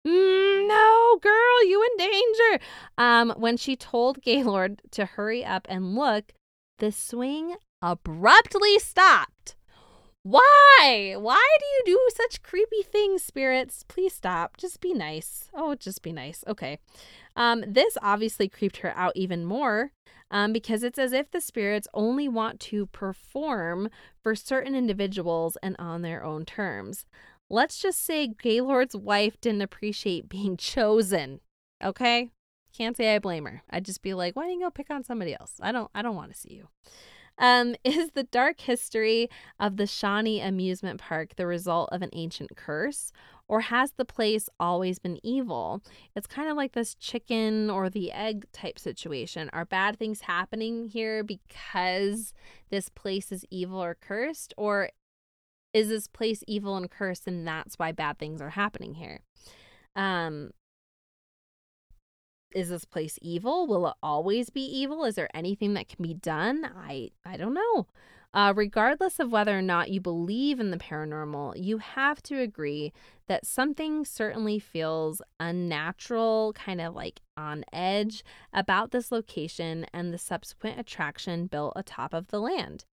Mm, 0.06 0.68
no, 0.68 1.20
girl, 1.22 1.66
you 1.66 1.82
in 1.92 1.98
danger. 1.98 2.66
Um, 2.98 3.34
when 3.38 3.56
she 3.56 3.76
told 3.76 4.22
Gaylord 4.22 4.82
to 4.92 5.06
hurry 5.06 5.46
up 5.46 5.66
and 5.70 5.96
look, 5.96 6.34
the 6.80 6.92
swing 6.92 7.56
abruptly 7.82 8.80
stopped. 8.80 9.56
Why? 10.24 11.16
Why 11.18 11.46
do 11.60 11.66
you 11.66 11.82
do 11.86 12.10
such 12.16 12.42
creepy 12.42 12.82
things, 12.82 13.22
spirits? 13.22 13.84
Please 13.88 14.14
stop. 14.14 14.56
Just 14.56 14.80
be 14.80 14.94
nice. 14.94 15.50
Oh, 15.54 15.76
just 15.76 16.02
be 16.02 16.14
nice. 16.14 16.46
Okay. 16.48 16.80
Um, 17.36 17.64
this 17.68 17.98
obviously 18.02 18.48
creeped 18.48 18.78
her 18.78 18.94
out 18.96 19.12
even 19.16 19.44
more 19.44 19.92
um, 20.32 20.54
because 20.54 20.82
it's 20.82 20.98
as 20.98 21.12
if 21.12 21.30
the 21.30 21.42
spirits 21.42 21.90
only 21.94 22.30
want 22.30 22.62
to 22.62 22.86
perform 22.88 23.90
for 24.22 24.34
certain 24.34 24.76
individuals 24.76 25.58
and 25.62 25.76
on 25.78 26.04
their 26.04 26.24
own 26.24 26.46
terms. 26.46 27.06
Let's 27.50 27.78
just 27.80 28.04
say 28.04 28.28
Gaylord's 28.28 28.96
wife 28.96 29.40
didn't 29.42 29.62
appreciate 29.62 30.30
being 30.30 30.56
chosen. 30.58 31.42
Okay? 31.84 32.30
Can't 32.76 32.96
say 32.96 33.14
I 33.14 33.20
blame 33.20 33.46
her. 33.46 33.62
I'd 33.70 33.86
just 33.86 34.02
be 34.02 34.14
like, 34.14 34.36
why 34.38 34.44
don't 34.44 34.54
you 34.54 34.62
go 34.62 34.72
pick 34.72 34.90
on 34.90 35.04
somebody 35.04 35.34
else? 35.34 35.56
I 35.62 35.72
don't 35.74 35.92
I 35.94 36.02
don't 36.02 36.16
want 36.16 36.32
to 36.32 36.40
see 36.40 36.54
you. 36.54 36.70
Um, 37.38 37.76
is 37.84 38.12
the 38.12 38.24
dark 38.24 38.62
history 38.62 39.30
of 39.60 39.78
the 39.78 39.88
Shawnee 39.88 40.42
amusement 40.42 41.00
park 41.00 41.36
the 41.36 41.48
result 41.48 41.90
of 41.92 42.02
an 42.02 42.10
ancient 42.14 42.56
curse? 42.56 43.12
Or 43.48 43.62
has 43.62 43.92
the 43.92 44.06
place 44.06 44.50
always 44.60 45.00
been 45.00 45.20
evil? 45.24 45.82
It's 46.16 46.28
kind 46.28 46.50
of 46.50 46.56
like 46.56 46.72
this 46.72 46.96
chicken 46.96 47.70
or 47.70 47.90
the 47.90 48.12
egg 48.12 48.46
type 48.54 48.80
situation. 48.80 49.50
Are 49.52 49.66
bad 49.66 50.00
things 50.00 50.22
happening 50.22 50.88
here 50.88 51.24
because 51.24 52.34
this 52.70 52.90
place 52.90 53.32
is 53.32 53.46
evil 53.52 53.84
or 53.84 53.96
cursed? 53.96 54.54
Or 54.58 54.90
is 55.74 55.90
this 55.90 56.08
place 56.08 56.44
evil 56.48 56.78
and 56.78 56.90
cursed 56.90 57.28
and 57.28 57.46
that's 57.46 57.78
why 57.78 57.92
bad 57.92 58.18
things 58.18 58.42
are 58.42 58.52
happening 58.52 58.96
here? 58.96 59.20
Um, 59.96 60.52
is 62.54 62.70
this 62.70 62.86
place 62.86 63.18
evil? 63.22 63.68
Will 63.68 63.88
it 63.88 63.96
always 64.02 64.50
be 64.50 64.62
evil? 64.62 65.06
Is 65.06 65.16
there 65.16 65.30
anything 65.34 65.74
that 65.74 65.90
can 65.90 66.04
be 66.04 66.14
done? 66.14 66.66
I 66.66 67.12
I 67.26 67.38
don't 67.38 67.54
know. 67.54 67.88
Uh, 68.34 68.52
regardless 68.56 69.20
of 69.20 69.32
whether 69.32 69.56
or 69.56 69.62
not 69.62 69.92
you 69.92 70.02
believe 70.02 70.60
in 70.60 70.72
the 70.72 70.78
paranormal, 70.78 71.54
you 71.56 71.78
have 71.78 72.22
to 72.24 72.40
agree 72.40 72.92
that 73.28 73.46
something 73.46 74.04
certainly 74.04 74.58
feels 74.58 75.22
unnatural, 75.40 76.52
kind 76.54 76.82
of 76.82 76.96
like 76.96 77.20
on 77.38 77.64
edge 77.72 78.24
about 78.52 78.90
this 78.90 79.12
location 79.12 79.86
and 79.94 80.12
the 80.12 80.18
subsequent 80.18 80.80
attraction 80.80 81.46
built 81.46 81.74
atop 81.76 82.12
of 82.12 82.28
the 82.30 82.40
land. 82.40 82.86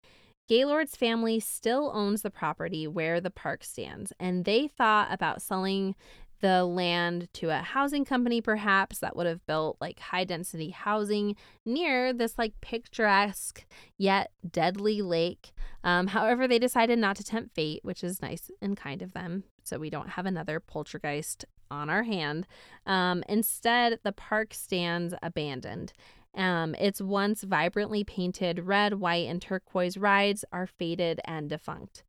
Gaylord's 0.48 0.96
family 0.96 1.38
still 1.38 1.92
owns 1.94 2.22
the 2.22 2.30
property 2.30 2.88
where 2.88 3.20
the 3.20 3.30
park 3.30 3.62
stands, 3.62 4.12
and 4.18 4.44
they 4.44 4.66
thought 4.66 5.08
about 5.12 5.42
selling 5.42 5.94
the 6.40 6.64
land 6.64 7.28
to 7.35 7.50
a 7.50 7.59
housing 7.59 8.04
company, 8.04 8.40
perhaps 8.40 8.99
that 8.99 9.16
would 9.16 9.26
have 9.26 9.45
built 9.47 9.76
like 9.80 9.99
high 9.99 10.25
density 10.25 10.71
housing 10.71 11.37
near 11.64 12.12
this 12.12 12.38
like 12.38 12.61
picturesque 12.61 13.64
yet 13.97 14.30
deadly 14.49 15.02
lake. 15.02 15.52
Um, 15.85 16.09
however, 16.09 16.47
they 16.47 16.59
decided 16.59 16.99
not 16.99 17.16
to 17.16 17.25
tempt 17.25 17.54
fate, 17.54 17.80
which 17.83 18.04
is 18.04 18.23
nice 18.23 18.50
and 18.61 18.76
kind 18.76 19.02
of 19.02 19.12
them. 19.12 19.45
So 19.64 19.78
we 19.78 19.90
don't 19.90 20.11
have 20.11 20.26
another 20.26 20.61
poltergeist 20.61 21.45
on 21.71 21.90
our 21.90 22.02
hand. 22.02 22.47
Um, 22.87 23.23
instead, 23.28 23.99
the 24.02 24.12
park 24.12 24.54
stands 24.54 25.14
abandoned. 25.23 25.92
Um, 26.35 26.75
its 26.76 27.00
once 27.00 27.42
vibrantly 27.42 28.04
painted 28.04 28.66
red, 28.66 28.95
white, 28.95 29.28
and 29.28 29.42
turquoise 29.42 29.97
rides 29.97 30.45
are 30.52 30.66
faded 30.66 31.21
and 31.25 31.49
defunct. 31.49 32.04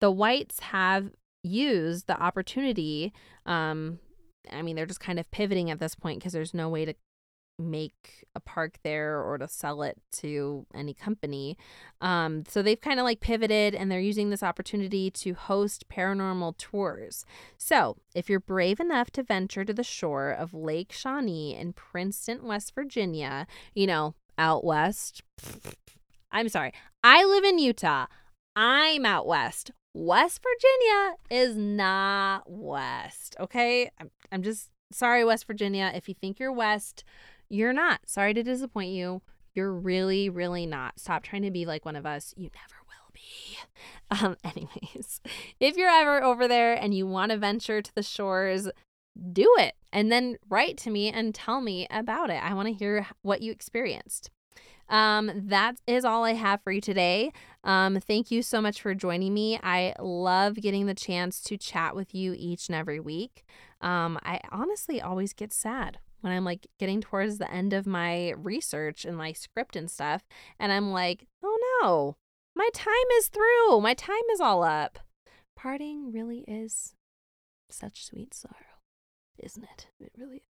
The 0.00 0.10
whites 0.10 0.60
have 0.60 1.10
use 1.44 2.04
the 2.04 2.20
opportunity. 2.20 3.12
Um, 3.46 4.00
I 4.52 4.62
mean, 4.62 4.76
they're 4.76 4.86
just 4.86 5.00
kind 5.00 5.18
of 5.18 5.30
pivoting 5.30 5.70
at 5.70 5.78
this 5.78 5.94
point 5.94 6.18
because 6.18 6.32
there's 6.32 6.54
no 6.54 6.68
way 6.68 6.84
to 6.84 6.94
make 7.58 8.24
a 8.34 8.40
park 8.40 8.78
there 8.82 9.22
or 9.22 9.38
to 9.38 9.46
sell 9.46 9.82
it 9.82 9.96
to 10.10 10.66
any 10.74 10.92
company. 10.92 11.56
Um, 12.00 12.44
so 12.48 12.62
they've 12.62 12.80
kind 12.80 12.98
of 12.98 13.04
like 13.04 13.20
pivoted 13.20 13.74
and 13.74 13.90
they're 13.90 14.00
using 14.00 14.30
this 14.30 14.42
opportunity 14.42 15.10
to 15.12 15.34
host 15.34 15.88
paranormal 15.88 16.56
tours. 16.58 17.24
So 17.56 17.96
if 18.14 18.28
you're 18.28 18.40
brave 18.40 18.80
enough 18.80 19.10
to 19.12 19.22
venture 19.22 19.64
to 19.64 19.72
the 19.72 19.84
shore 19.84 20.30
of 20.30 20.52
Lake 20.52 20.92
Shawnee 20.92 21.54
in 21.54 21.74
Princeton, 21.74 22.44
West 22.44 22.74
Virginia, 22.74 23.46
you 23.72 23.86
know, 23.86 24.14
out 24.36 24.64
west. 24.64 25.22
I'm 26.32 26.48
sorry. 26.48 26.72
I 27.04 27.24
live 27.24 27.44
in 27.44 27.60
Utah. 27.60 28.06
I'm 28.56 29.06
out 29.06 29.26
west. 29.26 29.70
West 29.94 30.40
Virginia 30.42 31.16
is 31.30 31.56
not 31.56 32.42
west. 32.50 33.36
Okay. 33.38 33.90
I'm, 34.00 34.10
I'm 34.32 34.42
just 34.42 34.70
sorry, 34.92 35.24
West 35.24 35.46
Virginia. 35.46 35.92
If 35.94 36.08
you 36.08 36.14
think 36.14 36.40
you're 36.40 36.52
west, 36.52 37.04
you're 37.48 37.72
not. 37.72 38.00
Sorry 38.06 38.34
to 38.34 38.42
disappoint 38.42 38.90
you. 38.90 39.22
You're 39.54 39.72
really, 39.72 40.28
really 40.28 40.66
not. 40.66 40.98
Stop 40.98 41.22
trying 41.22 41.42
to 41.42 41.50
be 41.50 41.64
like 41.64 41.84
one 41.84 41.94
of 41.94 42.04
us. 42.04 42.34
You 42.36 42.50
never 42.54 42.82
will 42.86 43.12
be. 43.12 43.20
Um, 44.10 44.36
anyways, 44.44 45.20
if 45.60 45.76
you're 45.76 45.88
ever 45.88 46.22
over 46.22 46.46
there 46.46 46.74
and 46.74 46.94
you 46.94 47.04
want 47.04 47.32
to 47.32 47.38
venture 47.38 47.82
to 47.82 47.94
the 47.94 48.02
shores, 48.02 48.68
do 49.32 49.52
it 49.58 49.74
and 49.92 50.12
then 50.12 50.36
write 50.48 50.76
to 50.78 50.90
me 50.90 51.10
and 51.10 51.34
tell 51.34 51.60
me 51.60 51.86
about 51.90 52.30
it. 52.30 52.42
I 52.42 52.52
want 52.52 52.68
to 52.68 52.74
hear 52.74 53.06
what 53.22 53.40
you 53.42 53.50
experienced. 53.50 54.30
Um, 54.88 55.30
that 55.46 55.76
is 55.86 56.04
all 56.04 56.24
I 56.24 56.34
have 56.34 56.62
for 56.62 56.72
you 56.72 56.80
today. 56.80 57.32
Um, 57.64 57.98
thank 57.98 58.30
you 58.30 58.42
so 58.42 58.60
much 58.60 58.80
for 58.80 58.94
joining 58.94 59.32
me. 59.32 59.58
I 59.62 59.94
love 59.98 60.56
getting 60.56 60.86
the 60.86 60.94
chance 60.94 61.40
to 61.44 61.56
chat 61.56 61.96
with 61.96 62.14
you 62.14 62.34
each 62.36 62.68
and 62.68 62.76
every 62.76 63.00
week. 63.00 63.44
Um, 63.80 64.18
I 64.22 64.40
honestly 64.52 65.00
always 65.00 65.32
get 65.32 65.52
sad 65.52 65.98
when 66.20 66.32
I'm 66.32 66.44
like 66.44 66.66
getting 66.78 67.00
towards 67.00 67.38
the 67.38 67.50
end 67.50 67.72
of 67.72 67.86
my 67.86 68.32
research 68.36 69.04
and 69.04 69.16
my 69.16 69.32
script 69.32 69.76
and 69.76 69.90
stuff, 69.90 70.24
and 70.58 70.72
I'm 70.72 70.90
like, 70.92 71.26
oh 71.42 71.58
no, 71.82 72.16
my 72.54 72.68
time 72.72 72.94
is 73.18 73.28
through. 73.28 73.80
My 73.80 73.94
time 73.94 74.16
is 74.32 74.40
all 74.40 74.62
up. 74.62 74.98
Parting 75.56 76.12
really 76.12 76.44
is 76.46 76.94
such 77.70 78.04
sweet 78.04 78.34
sorrow, 78.34 78.54
isn't 79.38 79.64
it? 79.64 79.88
It 80.00 80.12
really 80.16 80.42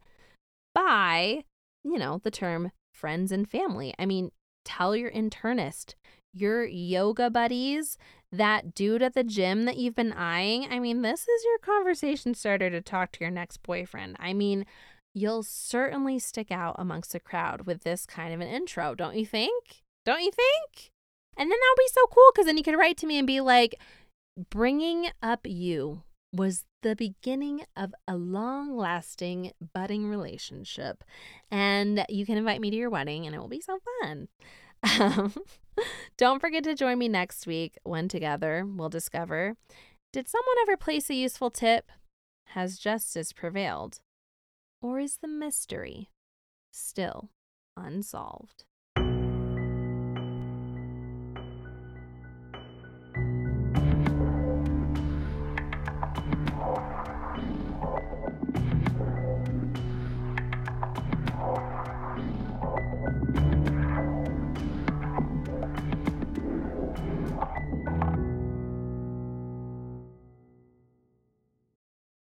by, 0.74 1.44
you 1.84 1.98
know, 1.98 2.20
the 2.22 2.30
term 2.30 2.72
friends 2.92 3.32
and 3.32 3.48
family. 3.48 3.94
I 3.98 4.06
mean, 4.06 4.30
tell 4.64 4.96
your 4.96 5.10
internist, 5.10 5.94
your 6.32 6.64
yoga 6.64 7.30
buddies, 7.30 7.98
that 8.32 8.74
dude 8.74 9.02
at 9.02 9.14
the 9.14 9.24
gym 9.24 9.64
that 9.64 9.76
you've 9.76 9.96
been 9.96 10.12
eyeing. 10.12 10.66
I 10.70 10.78
mean, 10.78 11.02
this 11.02 11.22
is 11.22 11.44
your 11.44 11.58
conversation 11.58 12.34
starter 12.34 12.70
to 12.70 12.80
talk 12.80 13.12
to 13.12 13.20
your 13.20 13.30
next 13.30 13.62
boyfriend. 13.62 14.16
I 14.20 14.32
mean, 14.32 14.66
you'll 15.14 15.42
certainly 15.42 16.18
stick 16.18 16.52
out 16.52 16.76
amongst 16.78 17.12
the 17.12 17.20
crowd 17.20 17.66
with 17.66 17.82
this 17.82 18.06
kind 18.06 18.32
of 18.32 18.40
an 18.40 18.48
intro, 18.48 18.94
don't 18.94 19.16
you 19.16 19.26
think? 19.26 19.82
Don't 20.06 20.22
you 20.22 20.30
think? 20.30 20.90
And 21.36 21.50
then 21.50 21.58
that'll 21.58 21.84
be 21.84 21.88
so 21.92 22.06
cool 22.06 22.30
because 22.32 22.46
then 22.46 22.56
you 22.56 22.62
can 22.62 22.76
write 22.76 22.96
to 22.98 23.06
me 23.06 23.18
and 23.18 23.26
be 23.26 23.40
like, 23.40 23.74
bringing 24.50 25.08
up 25.22 25.40
you 25.44 26.02
was 26.32 26.64
the 26.82 26.96
beginning 26.96 27.64
of 27.76 27.94
a 28.08 28.16
long 28.16 28.76
lasting, 28.76 29.52
budding 29.74 30.06
relationship. 30.06 31.04
And 31.50 32.04
you 32.08 32.26
can 32.26 32.38
invite 32.38 32.60
me 32.60 32.70
to 32.70 32.76
your 32.76 32.90
wedding 32.90 33.26
and 33.26 33.34
it 33.34 33.38
will 33.38 33.48
be 33.48 33.60
so 33.60 33.78
fun. 34.00 34.28
Um, 34.82 35.34
don't 36.16 36.40
forget 36.40 36.64
to 36.64 36.74
join 36.74 36.98
me 36.98 37.08
next 37.08 37.46
week 37.46 37.76
when 37.82 38.08
together 38.08 38.64
we'll 38.66 38.88
discover 38.88 39.56
did 40.12 40.28
someone 40.28 40.56
ever 40.62 40.76
place 40.76 41.08
a 41.08 41.14
useful 41.14 41.50
tip? 41.50 41.92
Has 42.46 42.80
justice 42.80 43.32
prevailed? 43.32 44.00
Or 44.82 44.98
is 44.98 45.18
the 45.18 45.28
mystery 45.28 46.10
still 46.72 47.30
unsolved? 47.76 48.64